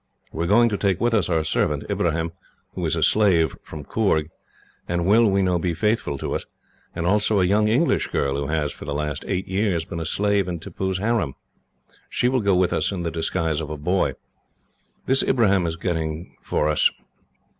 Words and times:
We 0.31 0.45
are 0.45 0.47
going 0.47 0.67
to 0.69 0.77
take 0.77 0.99
with 0.99 1.13
us 1.13 1.29
our 1.29 1.43
servant, 1.43 1.83
Ibrahim, 1.87 2.31
who 2.73 2.83
is 2.87 2.95
a 2.95 3.03
slave 3.03 3.55
from 3.61 3.83
Coorg; 3.83 4.31
and 4.87 5.05
will, 5.05 5.29
we 5.29 5.43
know, 5.43 5.59
be 5.59 5.75
faithful 5.75 6.17
to 6.17 6.33
us; 6.33 6.47
and 6.95 7.05
also 7.05 7.39
a 7.39 7.43
young 7.45 7.67
English 7.67 8.07
girl 8.07 8.35
who 8.35 8.47
has, 8.47 8.71
for 8.71 8.85
eight 9.27 9.47
years, 9.47 9.85
been 9.85 9.99
a 9.99 10.05
slave 10.07 10.47
in 10.47 10.57
Tippoo's 10.57 10.97
harem. 10.97 11.35
She 12.09 12.29
will 12.29 12.41
go 12.41 12.55
with 12.55 12.73
us 12.73 12.91
in 12.91 13.03
the 13.03 13.11
disguise 13.11 13.61
of 13.61 13.69
a 13.69 13.77
boy. 13.77 14.13
This 15.05 15.21
Ibrahim 15.21 15.67
is 15.67 15.75
getting 15.75 16.35
for 16.41 16.67
us. 16.67 16.89